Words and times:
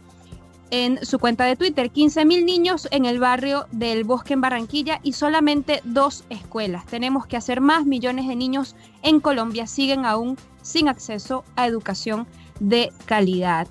en 0.70 1.06
su 1.06 1.18
cuenta 1.18 1.46
de 1.46 1.56
Twitter, 1.56 1.92
15.000 1.92 2.44
niños 2.44 2.88
en 2.92 3.06
el 3.06 3.20
barrio 3.20 3.68
del 3.72 4.04
Bosque 4.04 4.34
en 4.34 4.42
Barranquilla 4.42 5.00
y 5.02 5.14
solamente 5.14 5.82
dos 5.86 6.26
escuelas. 6.30 6.86
Tenemos 6.88 7.26
que 7.26 7.38
hacer 7.38 7.62
más, 7.62 7.86
millones 7.86 8.28
de 8.28 8.36
niños 8.36 8.76
en 9.02 9.22
Colombia 9.22 9.66
siguen 9.66 10.06
aún 10.06 10.38
sin 10.62 10.90
acceso 10.90 11.46
a 11.56 11.68
educación 11.68 12.28
de 12.60 12.92
calidad. 13.06 13.68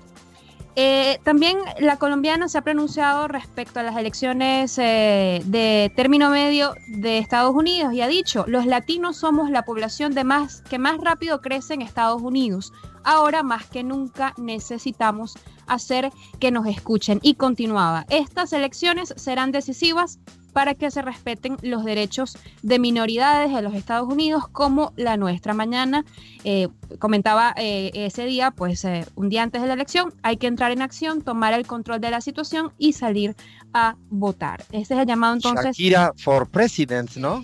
Eh, 0.75 1.19
también 1.23 1.59
la 1.81 1.99
colombiana 1.99 2.49
se 2.49 2.57
ha 2.57 2.63
pronunciado 2.63 3.29
respecto 3.29 3.81
a 3.81 3.83
las 3.83 3.97
elecciones 3.97 4.79
eh, 4.79 5.43
de 5.45 5.93
término 5.95 6.31
medio 6.31 6.75
de 6.89 7.19
Estados 7.19 7.55
Unidos 7.55 7.93
y 7.93 8.01
ha 8.01 8.09
dicho, 8.09 8.47
los 8.49 8.65
latinos 8.65 9.19
somos 9.19 9.51
la 9.51 9.65
población 9.65 10.15
de 10.15 10.25
más, 10.25 10.63
que 10.63 10.79
más 10.79 10.99
rápido 10.99 11.43
crece 11.43 11.75
en 11.75 11.83
Estados 11.83 12.23
Unidos. 12.23 12.73
Ahora 13.05 13.43
más 13.43 13.67
que 13.67 13.83
nunca 13.83 14.33
necesitamos 14.39 15.35
hacer 15.67 16.11
que 16.41 16.51
nos 16.51 16.67
escuchen. 16.67 17.19
Y 17.23 17.35
continuaba, 17.35 18.07
estas 18.09 18.53
elecciones 18.55 19.13
serán 19.17 19.53
decisivas 19.53 20.21
para 20.53 20.75
que 20.75 20.91
se 20.91 21.03
respeten 21.03 21.57
los 21.63 21.85
derechos 21.85 22.37
de 22.63 22.79
minoridades 22.79 23.53
de 23.53 23.63
los 23.63 23.75
Estados 23.75 24.13
Unidos 24.13 24.49
como 24.49 24.93
la 24.97 25.17
nuestra. 25.17 25.55
Mañana 25.55 26.05
eh, 26.45 26.69
comentaba 26.99 27.55
eh, 27.57 27.91
ese 27.95 28.25
día, 28.25 28.51
pues 28.51 28.85
eh, 28.85 29.07
un 29.15 29.29
día 29.29 29.43
antes 29.43 29.63
de 29.63 29.69
la 29.69 29.75
elección, 29.75 30.13
hay 30.23 30.37
que 30.37 30.47
entrar 30.47 30.73
en 30.73 30.83
acción, 30.83 31.23
tomar 31.23 31.55
el 31.55 31.67
control 31.67 32.01
de 32.01 32.11
la 32.11 32.21
situación 32.21 32.73
y 32.79 32.93
salir 32.93 33.35
a 33.73 33.97
votar. 34.11 34.65
Ese 34.73 34.95
es 34.95 35.01
el 35.01 35.07
llamado 35.07 35.35
entonces. 35.35 35.77
Shakira 35.77 36.13
for 36.17 36.49
President, 36.49 37.17
¿no? 37.17 37.43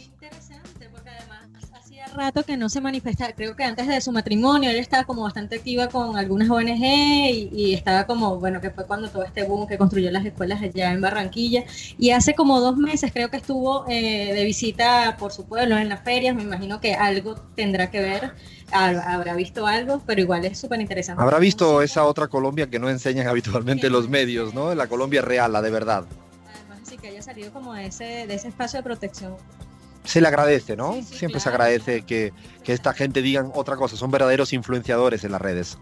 Rato 2.10 2.42
que 2.42 2.56
no 2.56 2.69
se 2.69 2.80
manifestaba, 2.80 3.32
creo 3.32 3.56
que 3.56 3.64
antes 3.64 3.86
de 3.86 4.00
su 4.00 4.12
matrimonio, 4.12 4.70
él 4.70 4.76
estaba 4.76 5.04
como 5.04 5.22
bastante 5.22 5.56
activa 5.56 5.88
con 5.88 6.16
algunas 6.16 6.50
ONG 6.50 6.82
y, 6.82 7.50
y, 7.52 7.74
estaba 7.74 8.06
como, 8.06 8.38
bueno, 8.38 8.60
que 8.60 8.70
fue 8.70 8.86
cuando 8.86 9.08
todo 9.08 9.24
este 9.24 9.44
boom 9.44 9.66
que 9.66 9.78
construyó 9.78 10.10
las 10.10 10.24
escuelas 10.24 10.62
allá 10.62 10.92
en 10.92 11.00
Barranquilla. 11.00 11.64
Y 11.98 12.10
hace 12.10 12.34
como 12.34 12.60
dos 12.60 12.76
meses 12.76 13.12
creo 13.12 13.30
que 13.30 13.36
estuvo 13.36 13.84
eh, 13.88 14.32
de 14.34 14.44
visita 14.44 15.16
por 15.18 15.32
su 15.32 15.47
pueblo 15.47 15.78
en 15.78 15.88
las 15.88 16.02
ferias, 16.02 16.34
me 16.34 16.42
imagino 16.42 16.80
que 16.80 16.94
algo 16.94 17.34
tendrá 17.54 17.91
que 17.91 18.00
ver, 18.00 18.32
habrá 18.72 19.34
visto 19.34 19.66
algo, 19.66 20.02
pero 20.06 20.20
igual 20.20 20.44
es 20.44 20.58
súper 20.58 20.80
interesante. 20.80 21.22
Habrá 21.22 21.38
visto 21.38 21.82
esa 21.82 22.04
otra 22.04 22.28
Colombia 22.28 22.68
que 22.68 22.78
no 22.78 22.91
enseñan 22.91 23.26
habitualmente 23.28 23.91
los 23.91 24.08
medios, 24.08 24.54
¿no? 24.54 24.74
La 24.74 24.86
Colombia 24.86 25.22
real, 25.22 25.52
la 25.52 25.62
de 25.62 25.70
verdad. 25.70 26.04
Además, 26.54 26.80
sí 26.88 26.97
que 26.97 27.08
haya 27.08 27.22
salido 27.22 27.52
como 27.52 27.74
de 27.74 27.86
ese, 27.86 28.26
de 28.26 28.34
ese 28.34 28.48
espacio 28.48 28.78
de 28.78 28.82
protección 28.82 29.36
se 30.04 30.20
le 30.20 30.28
agradece, 30.28 30.76
¿no? 30.76 30.94
Sí, 30.94 31.03
sí, 31.03 31.19
Siempre 31.19 31.41
claro. 31.41 31.41
se 31.41 31.48
agradece 31.48 32.03
que, 32.03 32.32
que, 32.64 32.72
esta 32.72 32.92
gente 32.94 33.22
digan 33.22 33.50
otra 33.54 33.76
cosa, 33.76 33.97
son 33.97 34.10
verdaderos 34.10 34.53
influenciadores 34.53 35.25
en 35.25 35.32
las 35.32 35.41
redes. 35.41 35.78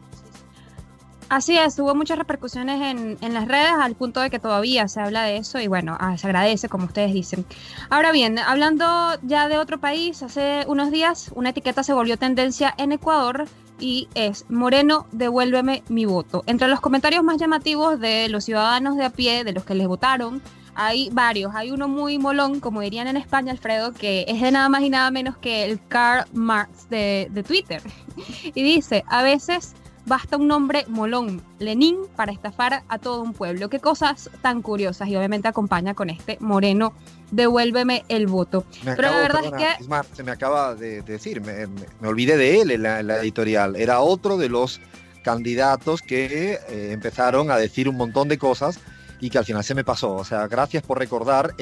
Así 1.28 1.58
es, 1.58 1.76
hubo 1.80 1.92
muchas 1.96 2.18
repercusiones 2.18 2.80
en, 2.80 3.18
en, 3.20 3.34
las 3.34 3.48
redes 3.48 3.72
al 3.80 3.96
punto 3.96 4.20
de 4.20 4.30
que 4.30 4.38
todavía 4.38 4.86
se 4.86 5.00
habla 5.00 5.24
de 5.24 5.38
eso 5.38 5.58
y 5.58 5.66
bueno, 5.66 5.96
ah, 5.98 6.16
se 6.16 6.28
agradece 6.28 6.68
como 6.68 6.84
ustedes 6.84 7.12
dicen. 7.12 7.44
Ahora 7.90 8.12
bien, 8.12 8.38
hablando 8.38 8.86
ya 9.22 9.48
de 9.48 9.58
otro 9.58 9.78
país, 9.78 10.22
hace 10.22 10.64
unos 10.68 10.92
días 10.92 11.32
una 11.34 11.50
etiqueta 11.50 11.82
se 11.82 11.92
volvió 11.92 12.16
tendencia 12.16 12.72
en 12.78 12.92
Ecuador 12.92 13.46
y 13.80 14.08
es 14.14 14.46
Moreno, 14.48 15.06
devuélveme 15.10 15.82
mi 15.88 16.04
voto. 16.04 16.44
Entre 16.46 16.68
los 16.68 16.80
comentarios 16.80 17.24
más 17.24 17.38
llamativos 17.38 17.98
de 17.98 18.28
los 18.28 18.44
ciudadanos 18.44 18.96
de 18.96 19.04
a 19.04 19.10
pie, 19.10 19.42
de 19.42 19.52
los 19.52 19.64
que 19.64 19.74
les 19.74 19.88
votaron, 19.88 20.40
hay 20.76 21.08
varios. 21.10 21.54
Hay 21.54 21.70
uno 21.70 21.88
muy 21.88 22.18
molón, 22.18 22.60
como 22.60 22.80
dirían 22.82 23.08
en 23.08 23.16
España, 23.16 23.50
Alfredo, 23.50 23.92
que 23.92 24.24
es 24.28 24.40
de 24.40 24.52
nada 24.52 24.68
más 24.68 24.82
y 24.82 24.90
nada 24.90 25.10
menos 25.10 25.36
que 25.38 25.64
el 25.64 25.80
Karl 25.88 26.26
Marx 26.32 26.88
de, 26.88 27.28
de 27.30 27.42
Twitter. 27.42 27.82
y 28.54 28.62
dice, 28.62 29.04
a 29.08 29.22
veces 29.22 29.74
basta 30.04 30.36
un 30.36 30.46
nombre 30.46 30.84
molón, 30.88 31.42
Lenin, 31.58 31.96
para 32.14 32.30
estafar 32.30 32.84
a 32.88 32.98
todo 32.98 33.22
un 33.22 33.32
pueblo. 33.32 33.68
Qué 33.68 33.80
cosas 33.80 34.30
tan 34.42 34.62
curiosas. 34.62 35.08
Y 35.08 35.16
obviamente 35.16 35.48
acompaña 35.48 35.94
con 35.94 36.10
este 36.10 36.36
moreno, 36.40 36.92
devuélveme 37.30 38.04
el 38.08 38.26
voto. 38.26 38.64
Me 38.84 38.94
Pero 38.94 39.08
acabo, 39.08 39.14
la 39.14 39.22
verdad 39.22 39.40
perdona, 39.40 39.62
es 39.70 39.76
que... 39.76 39.82
Ismar, 39.82 40.06
se 40.12 40.22
me 40.22 40.30
acaba 40.30 40.74
de, 40.74 41.02
de 41.02 41.12
decir, 41.12 41.40
me, 41.40 41.66
me, 41.66 41.86
me, 42.00 42.08
olvidé 42.08 42.36
de 42.36 42.60
él 42.60 42.70
en 42.70 42.82
la, 42.82 43.00
en 43.00 43.06
la, 43.08 43.18
editorial. 43.18 43.76
Era 43.76 44.00
otro 44.00 44.36
de 44.36 44.48
los 44.48 44.80
candidatos 45.22 46.02
que 46.02 46.60
eh, 46.68 46.92
empezaron 46.92 47.50
a 47.50 47.56
decir 47.56 47.88
un 47.88 47.96
montón 47.96 48.28
de 48.28 48.38
cosas 48.38 48.78
y 49.20 49.30
que 49.30 49.38
al 49.38 49.44
final 49.44 49.64
se 49.64 49.74
me 49.74 49.84
pasó. 49.84 50.14
O 50.14 50.24
sea, 50.24 50.46
gracias 50.46 50.82
por 50.82 50.98
recordar 50.98 51.54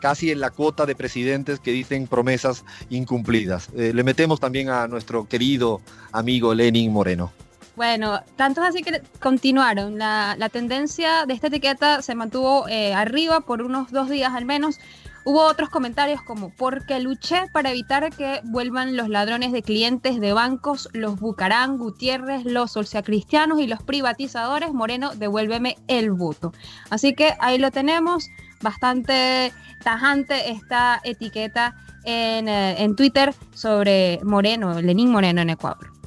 casi 0.00 0.30
en 0.30 0.40
la 0.40 0.50
cuota 0.50 0.86
de 0.86 0.94
presidentes 0.94 1.60
que 1.60 1.72
dicen 1.72 2.06
promesas 2.06 2.64
incumplidas. 2.90 3.68
Eh, 3.76 3.92
le 3.94 4.04
metemos 4.04 4.40
también 4.40 4.68
a 4.70 4.88
nuestro 4.88 5.26
querido 5.26 5.80
amigo 6.12 6.54
Lenin 6.54 6.92
Moreno. 6.92 7.32
Bueno, 7.76 8.20
tantos 8.34 8.64
así 8.64 8.82
que 8.82 9.02
continuaron. 9.20 9.98
La, 9.98 10.34
la 10.36 10.48
tendencia 10.48 11.26
de 11.26 11.34
esta 11.34 11.46
etiqueta 11.46 12.02
se 12.02 12.16
mantuvo 12.16 12.66
eh, 12.68 12.92
arriba 12.92 13.40
por 13.40 13.62
unos 13.62 13.92
dos 13.92 14.10
días 14.10 14.32
al 14.34 14.44
menos. 14.44 14.80
Hubo 15.28 15.44
otros 15.44 15.68
comentarios 15.68 16.22
como, 16.22 16.48
porque 16.48 17.00
luché 17.00 17.48
para 17.52 17.70
evitar 17.70 18.08
que 18.08 18.40
vuelvan 18.44 18.96
los 18.96 19.10
ladrones 19.10 19.52
de 19.52 19.62
clientes 19.62 20.20
de 20.20 20.32
bancos, 20.32 20.88
los 20.94 21.20
Bucarán, 21.20 21.76
Gutiérrez, 21.76 22.46
los 22.46 22.72
solciacristianos 22.72 23.60
y 23.60 23.66
los 23.66 23.82
privatizadores. 23.82 24.72
Moreno, 24.72 25.14
devuélveme 25.14 25.76
el 25.86 26.12
voto. 26.12 26.54
Así 26.88 27.12
que 27.12 27.34
ahí 27.40 27.58
lo 27.58 27.70
tenemos. 27.70 28.30
bastante 28.62 29.52
tajante 29.84 30.50
esta 30.50 30.98
etiqueta 31.04 31.76
en, 32.04 32.48
eh, 32.48 32.82
en 32.82 32.96
Twitter 32.96 33.34
sobre 33.52 34.20
Moreno, 34.24 34.80
Lenín 34.80 35.10
Moreno 35.10 35.42
en 35.42 35.50
Ecuador. 35.50 35.97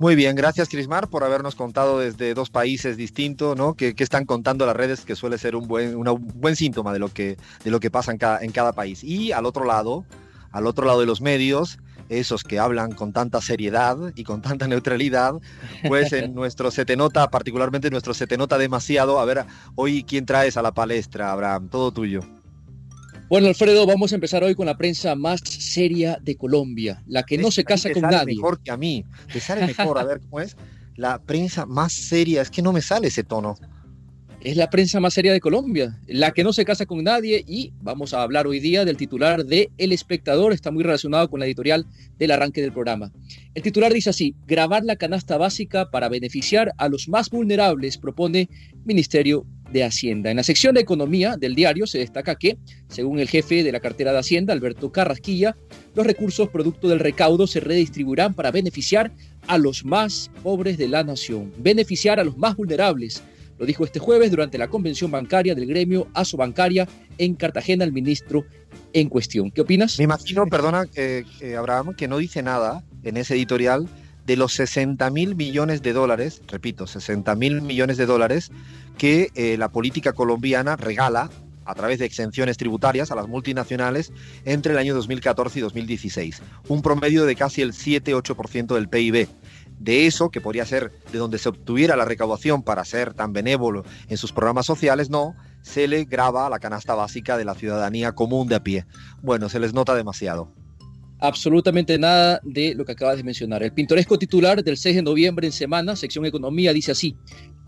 Muy 0.00 0.16
bien, 0.16 0.34
gracias 0.34 0.68
Crismar 0.68 1.08
por 1.08 1.22
habernos 1.22 1.54
contado 1.54 2.00
desde 2.00 2.34
dos 2.34 2.50
países 2.50 2.96
distintos, 2.96 3.56
¿no? 3.56 3.74
Que, 3.74 3.94
están 3.96 4.24
contando 4.24 4.66
las 4.66 4.74
redes, 4.74 5.02
que 5.04 5.14
suele 5.14 5.38
ser 5.38 5.54
un 5.54 5.68
buen, 5.68 5.96
un 5.96 6.32
buen 6.34 6.56
síntoma 6.56 6.92
de 6.92 6.98
lo 6.98 7.08
que, 7.08 7.36
de 7.62 7.70
lo 7.70 7.78
que 7.78 7.90
pasa 7.90 8.10
en 8.10 8.18
cada, 8.18 8.40
en 8.40 8.50
cada 8.50 8.72
país. 8.72 9.04
Y 9.04 9.30
al 9.30 9.46
otro 9.46 9.64
lado, 9.64 10.04
al 10.50 10.66
otro 10.66 10.84
lado 10.84 11.00
de 11.00 11.06
los 11.06 11.20
medios, 11.20 11.78
esos 12.08 12.42
que 12.42 12.58
hablan 12.58 12.92
con 12.92 13.12
tanta 13.12 13.40
seriedad 13.40 13.96
y 14.16 14.24
con 14.24 14.42
tanta 14.42 14.66
neutralidad, 14.66 15.34
pues 15.86 16.12
en 16.12 16.34
nuestro 16.34 16.72
se 16.72 16.84
te 16.84 16.96
nota, 16.96 17.30
particularmente 17.30 17.88
nuestro 17.90 18.14
se 18.14 18.26
te 18.26 18.36
nota 18.36 18.58
demasiado. 18.58 19.20
A 19.20 19.24
ver, 19.24 19.44
hoy 19.76 20.02
quién 20.02 20.26
traes 20.26 20.56
a 20.56 20.62
la 20.62 20.72
palestra, 20.72 21.30
Abraham, 21.30 21.68
todo 21.68 21.92
tuyo. 21.92 22.20
Bueno, 23.34 23.48
Alfredo, 23.48 23.84
vamos 23.84 24.12
a 24.12 24.14
empezar 24.14 24.44
hoy 24.44 24.54
con 24.54 24.66
la 24.66 24.76
prensa 24.76 25.16
más 25.16 25.40
seria 25.40 26.20
de 26.22 26.36
Colombia, 26.36 27.02
la 27.08 27.24
que 27.24 27.36
no 27.36 27.50
se 27.50 27.64
casa 27.64 27.90
con 27.90 28.02
nadie. 28.02 28.36
mejor 28.36 28.62
que 28.62 28.70
a 28.70 28.76
mí, 28.76 29.04
te 29.32 29.40
sale 29.40 29.66
mejor, 29.66 29.98
a 29.98 30.04
ver 30.04 30.20
cómo 30.20 30.38
es. 30.38 30.56
La 30.94 31.20
prensa 31.20 31.66
más 31.66 31.92
seria, 31.92 32.42
es 32.42 32.50
que 32.52 32.62
no 32.62 32.72
me 32.72 32.80
sale 32.80 33.08
ese 33.08 33.24
tono. 33.24 33.56
Es 34.40 34.56
la 34.56 34.70
prensa 34.70 35.00
más 35.00 35.14
seria 35.14 35.32
de 35.32 35.40
Colombia, 35.40 36.00
la 36.06 36.30
que 36.30 36.44
no 36.44 36.52
se 36.52 36.64
casa 36.64 36.86
con 36.86 37.02
nadie 37.02 37.44
y 37.44 37.72
vamos 37.82 38.14
a 38.14 38.22
hablar 38.22 38.46
hoy 38.46 38.60
día 38.60 38.84
del 38.84 38.96
titular 38.96 39.44
de 39.44 39.68
El 39.78 39.90
Espectador, 39.90 40.52
está 40.52 40.70
muy 40.70 40.84
relacionado 40.84 41.28
con 41.28 41.40
la 41.40 41.46
editorial 41.46 41.86
del 42.16 42.30
arranque 42.30 42.62
del 42.62 42.72
programa. 42.72 43.10
El 43.54 43.64
titular 43.64 43.92
dice 43.92 44.10
así, 44.10 44.36
grabar 44.46 44.84
la 44.84 44.94
canasta 44.94 45.38
básica 45.38 45.90
para 45.90 46.08
beneficiar 46.08 46.72
a 46.78 46.88
los 46.88 47.08
más 47.08 47.30
vulnerables, 47.30 47.98
propone 47.98 48.48
Ministerio 48.84 49.44
de 49.74 49.84
Hacienda. 49.84 50.30
En 50.30 50.36
la 50.36 50.44
sección 50.44 50.74
de 50.74 50.80
economía 50.80 51.36
del 51.36 51.56
diario 51.56 51.86
se 51.86 51.98
destaca 51.98 52.36
que, 52.36 52.56
según 52.88 53.18
el 53.18 53.28
jefe 53.28 53.64
de 53.64 53.72
la 53.72 53.80
cartera 53.80 54.12
de 54.12 54.20
Hacienda, 54.20 54.52
Alberto 54.52 54.92
Carrasquilla, 54.92 55.56
los 55.94 56.06
recursos 56.06 56.48
producto 56.48 56.88
del 56.88 57.00
recaudo 57.00 57.46
se 57.48 57.58
redistribuirán 57.58 58.34
para 58.34 58.52
beneficiar 58.52 59.12
a 59.48 59.58
los 59.58 59.84
más 59.84 60.30
pobres 60.44 60.78
de 60.78 60.88
la 60.88 61.02
nación, 61.02 61.52
beneficiar 61.58 62.20
a 62.20 62.24
los 62.24 62.38
más 62.38 62.56
vulnerables. 62.56 63.20
Lo 63.58 63.66
dijo 63.66 63.84
este 63.84 63.98
jueves 63.98 64.30
durante 64.30 64.58
la 64.58 64.68
convención 64.68 65.10
bancaria 65.10 65.56
del 65.56 65.66
gremio 65.66 66.06
ASO 66.14 66.36
Bancaria 66.36 66.88
en 67.18 67.34
Cartagena 67.34 67.84
el 67.84 67.92
ministro 67.92 68.44
en 68.92 69.08
cuestión. 69.08 69.50
¿Qué 69.50 69.60
opinas? 69.60 69.98
Me 69.98 70.04
imagino, 70.04 70.46
perdona, 70.46 70.84
eh, 70.94 71.24
eh, 71.40 71.56
Abraham, 71.56 71.94
que 71.96 72.06
no 72.06 72.18
dice 72.18 72.42
nada 72.42 72.84
en 73.02 73.16
ese 73.16 73.34
editorial 73.34 73.88
de 74.26 74.36
los 74.36 74.54
60 74.54 75.10
mil 75.10 75.36
millones 75.36 75.82
de 75.82 75.92
dólares, 75.92 76.42
repito, 76.48 76.86
60 76.86 77.34
mil 77.34 77.62
millones 77.62 77.96
de 77.96 78.06
dólares 78.06 78.50
que 78.98 79.30
eh, 79.34 79.56
la 79.58 79.70
política 79.70 80.12
colombiana 80.12 80.76
regala 80.76 81.30
a 81.64 81.74
través 81.74 81.98
de 81.98 82.04
exenciones 82.04 82.56
tributarias 82.56 83.10
a 83.10 83.14
las 83.14 83.28
multinacionales 83.28 84.12
entre 84.44 84.72
el 84.72 84.78
año 84.78 84.94
2014 84.94 85.58
y 85.58 85.62
2016, 85.62 86.42
un 86.68 86.82
promedio 86.82 87.24
de 87.24 87.36
casi 87.36 87.62
el 87.62 87.72
7-8% 87.72 88.74
del 88.74 88.88
PIB. 88.88 89.28
De 89.78 90.06
eso, 90.06 90.30
que 90.30 90.40
podría 90.40 90.64
ser 90.66 90.92
de 91.12 91.18
donde 91.18 91.38
se 91.38 91.48
obtuviera 91.48 91.96
la 91.96 92.04
recaudación 92.04 92.62
para 92.62 92.84
ser 92.84 93.12
tan 93.12 93.32
benévolo 93.32 93.84
en 94.08 94.16
sus 94.16 94.32
programas 94.32 94.66
sociales, 94.66 95.10
no, 95.10 95.34
se 95.62 95.88
le 95.88 96.04
graba 96.04 96.48
la 96.48 96.60
canasta 96.60 96.94
básica 96.94 97.36
de 97.36 97.44
la 97.44 97.54
ciudadanía 97.54 98.12
común 98.12 98.46
de 98.46 98.54
a 98.54 98.62
pie. 98.62 98.86
Bueno, 99.20 99.48
se 99.48 99.58
les 99.58 99.74
nota 99.74 99.94
demasiado 99.94 100.52
absolutamente 101.20 101.98
nada 101.98 102.40
de 102.44 102.74
lo 102.74 102.84
que 102.84 102.92
acabas 102.92 103.16
de 103.16 103.22
mencionar. 103.22 103.62
El 103.62 103.72
pintoresco 103.72 104.18
titular 104.18 104.62
del 104.62 104.76
6 104.76 104.96
de 104.96 105.02
noviembre 105.02 105.46
en 105.46 105.52
semana, 105.52 105.96
sección 105.96 106.26
economía, 106.26 106.72
dice 106.72 106.92
así, 106.92 107.16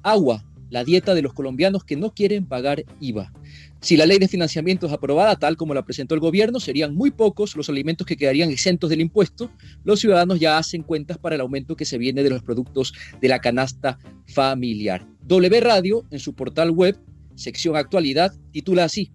agua, 0.03 0.45
la 0.71 0.85
dieta 0.85 1.15
de 1.15 1.23
los 1.23 1.33
colombianos 1.33 1.85
que 1.85 1.97
no 1.97 2.13
quieren 2.13 2.47
pagar 2.47 2.85
IVA. 3.01 3.33
Si 3.81 3.97
la 3.97 4.07
ley 4.07 4.19
de 4.19 4.27
financiamiento 4.27 4.87
es 4.87 4.93
aprobada 4.93 5.37
tal 5.37 5.57
como 5.57 5.75
la 5.75 5.85
presentó 5.85 6.15
el 6.15 6.21
gobierno, 6.21 6.59
serían 6.59 6.95
muy 6.95 7.11
pocos 7.11 7.57
los 7.57 7.69
alimentos 7.69 8.07
que 8.07 8.17
quedarían 8.17 8.51
exentos 8.51 8.91
del 8.91 9.01
impuesto. 9.01 9.51
Los 9.85 10.01
ciudadanos 10.01 10.41
ya 10.41 10.59
hacen 10.59 10.83
cuentas 10.83 11.19
para 11.19 11.37
el 11.37 11.41
aumento 11.41 11.77
que 11.77 11.85
se 11.85 11.99
viene 11.99 12.23
de 12.23 12.31
los 12.31 12.43
productos 12.43 12.95
de 13.21 13.29
la 13.29 13.39
canasta 13.39 13.99
familiar. 14.27 15.07
W 15.27 15.61
Radio, 15.61 16.05
en 16.11 16.19
su 16.19 16.35
portal 16.35 16.71
web, 16.71 16.99
sección 17.37 17.77
actualidad, 17.77 18.33
titula 18.51 18.85
así, 18.85 19.13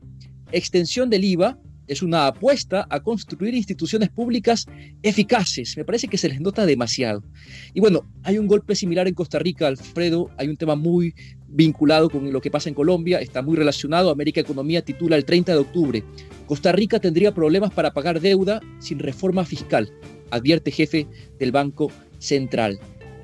extensión 0.52 1.10
del 1.10 1.26
IVA 1.26 1.60
es 1.92 2.02
una 2.02 2.28
apuesta 2.28 2.88
a 2.90 3.02
construir 3.02 3.54
instituciones 3.54 4.08
públicas 4.08 4.66
eficaces. 5.04 5.76
Me 5.76 5.84
parece 5.84 6.08
que 6.08 6.18
se 6.18 6.30
les 6.30 6.40
nota 6.40 6.66
demasiado. 6.66 7.22
Y 7.74 7.82
bueno, 7.82 8.10
hay 8.24 8.38
un 8.38 8.48
golpe 8.48 8.76
similar 8.76 9.10
en 9.10 9.14
Costa 9.14 9.40
Rica, 9.40 9.68
Alfredo. 9.68 10.30
Hay 10.38 10.48
un 10.48 10.56
tema 10.56 10.78
muy 10.78 11.14
vinculado 11.50 12.10
con 12.10 12.32
lo 12.32 12.40
que 12.40 12.50
pasa 12.50 12.70
en 12.70 12.76
Colombia, 12.76 13.20
está 13.20 13.42
muy 13.42 13.58
relacionado. 13.58 14.10
América 14.10 14.40
Economía 14.40 14.86
titula 14.86 15.18
el 15.18 15.26
30 15.26 15.52
de 15.52 15.58
octubre. 15.58 16.04
Costa 16.46 16.72
Rica 16.72 17.02
tendría 17.02 17.34
problemas 17.34 17.74
para 17.74 17.92
pagar 17.92 18.22
deuda 18.22 18.62
sin 18.80 19.00
reforma 19.00 19.44
fiscal, 19.44 19.92
advierte 20.30 20.72
jefe 20.72 21.08
del 21.40 21.52
Banco 21.52 21.92
Central. 22.20 22.80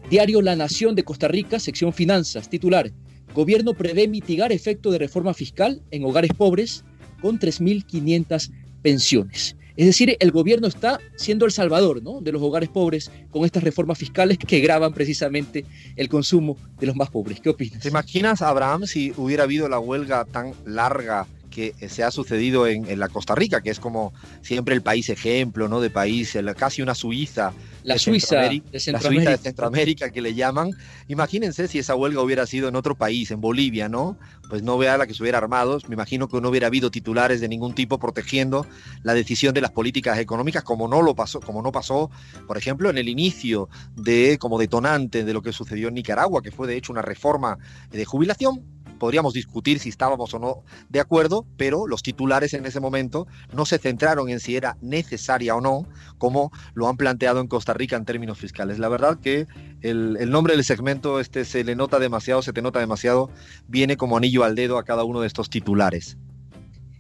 Diario 0.10 0.42
La 0.42 0.58
Nación 0.58 0.94
de 0.94 1.04
Costa 1.04 1.30
Rica, 1.30 1.60
sección 1.60 1.94
Finanzas, 1.94 2.50
titular. 2.50 2.92
Gobierno 3.34 3.76
prevé 3.76 4.10
mitigar 4.10 4.52
efecto 4.52 4.92
de 4.92 4.98
reforma 4.98 5.34
fiscal 5.34 5.82
en 5.92 6.04
hogares 6.04 6.32
pobres 6.34 6.84
con 7.22 7.40
3.500 7.40 8.52
pensiones. 8.82 9.56
Es 9.78 9.86
decir, 9.86 10.18
el 10.20 10.32
gobierno 10.32 10.68
está 10.68 11.00
siendo 11.16 11.46
el 11.46 11.52
salvador 11.52 12.02
¿no? 12.02 12.20
de 12.20 12.32
los 12.32 12.42
hogares 12.42 12.68
pobres 12.68 13.12
con 13.30 13.46
estas 13.46 13.64
reformas 13.64 14.00
fiscales 14.00 14.40
que 14.40 14.60
graban 14.60 14.92
precisamente 14.92 15.66
el 15.96 16.10
consumo 16.10 16.58
de 16.80 16.88
los 16.88 16.96
más 16.96 17.12
pobres. 17.12 17.40
¿Qué 17.40 17.50
opinas? 17.50 17.82
¿Te 17.82 17.90
imaginas, 17.90 18.42
Abraham, 18.42 18.88
si 18.88 19.14
hubiera 19.18 19.44
habido 19.44 19.70
la 19.70 19.78
huelga 19.78 20.26
tan 20.26 20.54
larga 20.66 21.28
que 21.58 21.90
se 21.90 22.04
ha 22.04 22.12
sucedido 22.12 22.68
en, 22.68 23.00
la 23.00 23.10
Costa 23.10 23.34
Rica, 23.34 23.62
que 23.62 23.72
es 23.72 23.80
como 23.80 24.14
siempre 24.44 24.76
el 24.76 24.84
país 24.84 25.10
ejemplo, 25.10 25.68
¿no? 25.68 25.82
De 25.82 25.90
país, 25.90 26.38
casi 26.56 26.84
una 26.84 26.94
Suiza. 26.94 27.52
La 27.82 27.98
Suiza, 27.98 28.42
de 28.42 28.62
la 28.92 29.02
Suiza 29.02 29.32
de 29.32 29.38
Centroamérica 29.38 30.12
que 30.12 30.22
le 30.22 30.36
llaman. 30.36 30.70
Imagínense 31.08 31.68
si 31.68 31.80
esa 31.80 31.96
huelga 31.96 32.22
hubiera 32.22 32.46
sido 32.46 32.68
en 32.68 32.76
otro 32.76 32.94
país, 32.94 33.32
en 33.32 33.42
Bolivia, 33.42 33.90
¿no? 33.90 34.20
Pues 34.50 34.62
no 34.62 34.78
vea 34.78 35.00
la 35.00 35.08
que 35.08 35.16
se 35.16 35.24
hubiera 35.24 35.40
armado. 35.40 35.80
Me 35.88 35.96
imagino 35.96 36.28
que 36.28 36.40
no 36.40 36.50
hubiera 36.50 36.68
habido 36.68 36.92
titulares 36.92 37.42
de 37.42 37.48
ningún 37.48 37.74
tipo 37.74 37.98
protegiendo 37.98 38.68
la 39.02 39.16
decisión 39.16 39.56
de 39.56 39.62
las 39.62 39.72
políticas 39.72 40.20
económicas, 40.20 40.62
como 40.62 40.88
no 40.88 41.02
lo 41.02 41.16
pasó, 41.16 41.40
como 41.40 41.64
no 41.64 41.72
pasó, 41.72 42.12
por 42.46 42.60
ejemplo, 42.60 42.92
en 42.92 43.00
el 43.00 43.10
inicio 43.10 43.68
de 43.96 44.38
como 44.40 44.60
detonante 44.60 45.24
de 45.24 45.34
lo 45.34 45.42
que 45.42 45.54
sucedió 45.54 45.88
en 45.88 45.96
Nicaragua, 45.96 46.44
que 46.44 46.52
fue 46.52 46.68
de 46.68 46.78
hecho 46.78 46.92
una 46.92 47.02
reforma 47.02 47.58
de 47.90 48.06
jubilación 48.06 48.77
podríamos 48.98 49.34
discutir 49.34 49.80
si 49.80 49.90
estábamos 49.90 50.34
o 50.34 50.40
no 50.40 50.64
de 50.90 51.00
acuerdo, 51.00 51.46
pero 51.58 51.88
los 51.88 52.04
titulares 52.04 52.54
en 52.54 52.66
ese 52.66 52.80
momento 52.80 53.28
no 53.54 53.66
se 53.66 53.78
centraron 53.78 54.30
en 54.30 54.40
si 54.40 54.56
era 54.56 54.78
necesaria 54.82 55.56
o 55.56 55.62
no, 55.62 55.88
como 56.18 56.52
lo 56.74 56.88
han 56.88 56.98
planteado 56.98 57.40
en 57.40 57.48
Costa 57.48 57.74
Rica 57.74 57.96
en 57.96 58.06
términos 58.06 58.38
fiscales. 58.38 58.80
La 58.80 58.90
verdad 58.90 59.20
que 59.20 59.48
el, 59.82 60.30
nombre 60.30 60.56
del 60.56 60.64
segmento 60.64 61.20
este 61.20 61.46
se 61.46 61.64
le 61.64 61.76
nota 61.76 62.00
demasiado, 62.00 62.42
se 62.42 62.54
te 62.54 62.62
nota 62.62 62.80
demasiado, 62.80 63.30
viene 63.68 63.98
como 63.98 64.18
anillo 64.18 64.44
al 64.44 64.56
dedo 64.56 64.78
a 64.78 64.84
cada 64.84 65.04
uno 65.04 65.22
de 65.22 65.28
estos 65.28 65.50
titulares. 65.50 66.18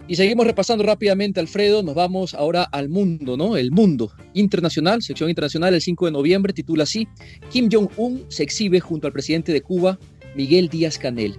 Y 0.09 0.15
seguimos 0.15 0.47
repasando 0.47 0.85
rápidamente, 0.85 1.41
Alfredo. 1.41 1.83
Nos 1.83 1.93
vamos 1.93 2.33
ahora 2.33 2.63
al 2.63 2.87
mundo, 2.87 3.35
¿no? 3.35 3.57
El 3.57 3.71
mundo 3.71 4.13
internacional, 4.33 5.01
sección 5.01 5.29
internacional, 5.29 5.73
el 5.73 5.81
5 5.81 6.05
de 6.05 6.11
noviembre, 6.13 6.53
titula 6.53 6.83
así: 6.83 7.09
Kim 7.49 7.67
Jong-un 7.69 8.23
se 8.29 8.43
exhibe 8.43 8.79
junto 8.79 9.07
al 9.07 9.13
presidente 9.13 9.51
de 9.51 9.61
Cuba, 9.61 9.99
Miguel 10.33 10.69
Díaz 10.69 10.97
Canel 10.97 11.37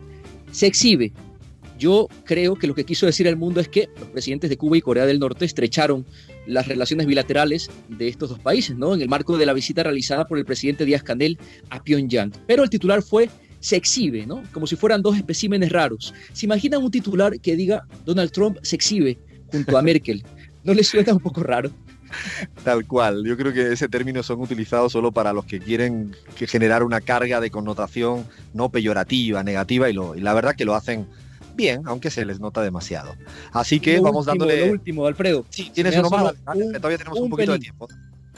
se 0.50 0.67
exhibe. 0.67 1.12
Yo 1.78 2.09
creo 2.25 2.57
que 2.57 2.67
lo 2.67 2.75
que 2.75 2.85
quiso 2.85 3.07
decir 3.07 3.26
el 3.28 3.37
mundo 3.37 3.61
es 3.61 3.69
que 3.69 3.88
los 4.00 4.09
presidentes 4.09 4.50
de 4.50 4.57
Cuba 4.57 4.76
y 4.76 4.81
Corea 4.81 5.07
del 5.07 5.21
Norte 5.21 5.45
estrecharon 5.45 6.05
las 6.47 6.67
relaciones 6.67 7.07
bilaterales 7.07 7.71
de 7.88 8.09
estos 8.09 8.31
dos 8.31 8.40
países, 8.40 8.76
¿no? 8.76 8.95
En 8.95 9.00
el 9.00 9.09
marco 9.09 9.38
de 9.38 9.47
la 9.47 9.52
visita 9.52 9.85
realizada 9.85 10.26
por 10.26 10.38
el 10.38 10.45
presidente 10.45 10.85
Díaz 10.85 11.05
Canel 11.05 11.38
a 11.71 11.83
Pyongyang. 11.83 12.33
Pero 12.49 12.64
el 12.64 12.71
titular 12.71 13.02
fue 13.02 13.31
se 13.61 13.76
exhibe, 13.76 14.26
¿no? 14.26 14.43
Como 14.52 14.67
si 14.67 14.76
fueran 14.76 15.02
dos 15.02 15.17
especímenes 15.17 15.71
raros. 15.71 16.14
¿Se 16.33 16.47
imaginan 16.47 16.83
un 16.83 16.90
titular 16.90 17.38
que 17.40 17.57
diga 17.57 17.87
Donald 18.05 18.31
Trump 18.33 18.59
se 18.62 18.76
exhibe 18.76 19.19
junto 19.50 19.78
a 19.78 19.83
Merkel? 19.83 20.25
¿No 20.64 20.75
les 20.75 20.88
suena 20.88 21.12
un 21.12 21.21
poco 21.21 21.43
raro? 21.43 21.71
Tal 22.64 22.86
cual. 22.86 23.24
Yo 23.24 23.36
creo 23.36 23.52
que 23.52 23.72
ese 23.72 23.88
término 23.88 24.22
son 24.22 24.40
utilizados 24.40 24.92
solo 24.92 25.12
para 25.12 25.32
los 25.32 25.44
que 25.44 25.60
quieren 25.60 26.14
generar 26.36 26.82
una 26.82 27.00
carga 27.00 27.40
de 27.40 27.50
connotación 27.50 28.26
no 28.54 28.70
peyorativa, 28.70 29.42
negativa, 29.42 29.90
y, 29.90 29.94
la 29.94 30.34
verdad 30.34 30.54
que 30.56 30.64
lo 30.64 30.74
hacen 30.74 31.06
bien, 31.54 31.82
aunque 31.86 32.10
se 32.10 32.24
les 32.24 32.40
nota 32.40 32.62
demasiado. 32.62 33.14
Así 33.52 33.80
que 33.80 34.00
vamos 34.00 34.26
dándole. 34.26 34.66
Lo 34.66 34.72
último, 34.72 35.06
Alfredo. 35.06 35.44
Sí, 35.50 35.70
tienes 35.74 35.96
uno 35.96 36.08
más. 36.10 36.34
todavía 36.44 36.98
tenemos 36.98 37.18
un, 37.18 37.30
poquito 37.30 37.52
de 37.52 37.58
tiempo. 37.58 37.88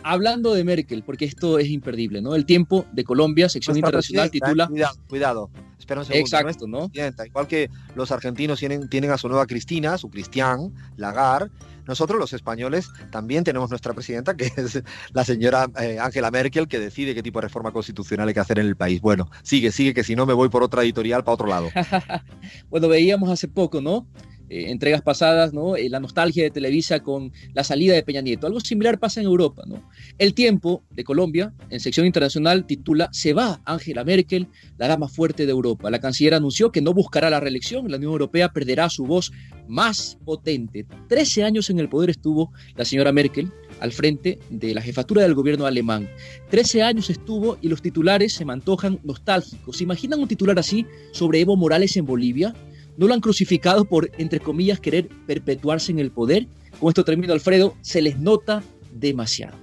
Hablando 0.02 0.54
de 0.54 0.64
Merkel, 0.64 1.02
porque 1.02 1.24
esto 1.24 1.58
es 1.58 1.68
imperdible, 1.68 2.22
¿no? 2.22 2.34
El 2.34 2.46
tiempo 2.46 2.86
de 2.92 3.04
Colombia, 3.04 3.48
sección 3.48 3.76
internacional, 3.76 4.30
titula. 4.30 4.66
Cuidado, 4.66 4.96
cuidado. 5.08 5.50
Espera 5.78 6.00
un 6.00 6.06
segundo. 6.06 6.26
Exacto, 6.26 6.66
¿no? 6.66 6.90
Igual 7.24 7.46
que 7.46 7.70
los 7.94 8.10
argentinos 8.10 8.58
tienen, 8.58 8.88
tienen 8.88 9.10
a 9.10 9.18
su 9.18 9.28
nueva 9.28 9.46
Cristina, 9.46 9.98
su 9.98 10.10
Cristian 10.10 10.72
Lagarde, 10.96 11.50
nosotros 11.90 12.20
los 12.20 12.32
españoles 12.32 12.88
también 13.10 13.42
tenemos 13.42 13.68
nuestra 13.68 13.92
presidenta, 13.92 14.36
que 14.36 14.44
es 14.56 14.80
la 15.12 15.24
señora 15.24 15.66
eh, 15.80 15.98
Angela 16.00 16.30
Merkel, 16.30 16.68
que 16.68 16.78
decide 16.78 17.16
qué 17.16 17.22
tipo 17.22 17.40
de 17.40 17.48
reforma 17.48 17.72
constitucional 17.72 18.28
hay 18.28 18.34
que 18.34 18.38
hacer 18.38 18.60
en 18.60 18.66
el 18.66 18.76
país. 18.76 19.00
Bueno, 19.00 19.28
sigue, 19.42 19.72
sigue, 19.72 19.92
que 19.92 20.04
si 20.04 20.14
no 20.14 20.24
me 20.24 20.32
voy 20.32 20.48
por 20.48 20.62
otra 20.62 20.82
editorial 20.82 21.24
para 21.24 21.34
otro 21.34 21.48
lado. 21.48 21.68
bueno, 22.70 22.86
veíamos 22.86 23.28
hace 23.28 23.48
poco, 23.48 23.80
¿no? 23.80 24.06
Eh, 24.50 24.70
entregas 24.70 25.00
pasadas, 25.00 25.54
¿no? 25.54 25.76
Eh, 25.76 25.88
la 25.88 26.00
nostalgia 26.00 26.42
de 26.42 26.50
Televisa 26.50 27.00
con 27.00 27.32
la 27.54 27.62
salida 27.62 27.94
de 27.94 28.02
Peña 28.02 28.20
Nieto. 28.20 28.48
Algo 28.48 28.58
similar 28.58 28.98
pasa 28.98 29.20
en 29.20 29.26
Europa, 29.26 29.62
¿no? 29.64 29.88
El 30.18 30.34
tiempo 30.34 30.82
de 30.90 31.04
Colombia, 31.04 31.54
en 31.70 31.78
sección 31.78 32.04
internacional, 32.04 32.66
titula 32.66 33.08
Se 33.12 33.32
va 33.32 33.60
Angela 33.64 34.02
Merkel, 34.02 34.48
la 34.76 34.88
dama 34.88 35.06
fuerte 35.08 35.46
de 35.46 35.52
Europa. 35.52 35.88
La 35.88 36.00
canciller 36.00 36.34
anunció 36.34 36.72
que 36.72 36.80
no 36.80 36.92
buscará 36.92 37.30
la 37.30 37.38
reelección, 37.38 37.88
la 37.88 37.96
Unión 37.96 38.10
Europea 38.10 38.52
perderá 38.52 38.90
su 38.90 39.06
voz 39.06 39.30
más 39.68 40.18
potente. 40.24 40.84
Trece 41.08 41.44
años 41.44 41.70
en 41.70 41.78
el 41.78 41.88
poder 41.88 42.10
estuvo 42.10 42.52
la 42.74 42.84
señora 42.84 43.12
Merkel 43.12 43.52
al 43.78 43.92
frente 43.92 44.40
de 44.50 44.74
la 44.74 44.82
jefatura 44.82 45.22
del 45.22 45.34
gobierno 45.34 45.64
alemán. 45.64 46.08
Trece 46.50 46.82
años 46.82 47.08
estuvo 47.08 47.56
y 47.62 47.68
los 47.68 47.80
titulares 47.80 48.32
se 48.32 48.44
me 48.44 48.56
nostálgicos. 49.04 49.76
¿Se 49.76 49.84
imaginan 49.84 50.18
un 50.18 50.26
titular 50.26 50.58
así 50.58 50.86
sobre 51.12 51.40
Evo 51.40 51.56
Morales 51.56 51.96
en 51.96 52.04
Bolivia? 52.04 52.52
¿No 52.96 53.06
lo 53.06 53.14
han 53.14 53.20
crucificado 53.20 53.84
por, 53.84 54.10
entre 54.18 54.40
comillas, 54.40 54.80
querer 54.80 55.08
perpetuarse 55.26 55.92
en 55.92 55.98
el 55.98 56.10
poder? 56.10 56.46
Con 56.78 56.88
esto 56.88 57.04
termino, 57.04 57.32
Alfredo, 57.32 57.74
se 57.80 58.02
les 58.02 58.18
nota 58.18 58.62
demasiado. 58.92 59.56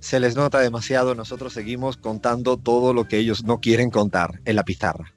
Se 0.00 0.20
les 0.20 0.36
nota 0.36 0.60
demasiado, 0.60 1.14
nosotros 1.14 1.52
seguimos 1.52 1.96
contando 1.96 2.56
todo 2.56 2.92
lo 2.92 3.08
que 3.08 3.18
ellos 3.18 3.44
no 3.44 3.60
quieren 3.60 3.90
contar 3.90 4.40
en 4.44 4.56
la 4.56 4.64
pizarra. 4.64 5.12